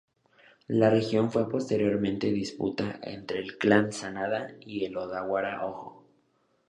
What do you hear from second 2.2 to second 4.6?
disputada entre el clan Sanada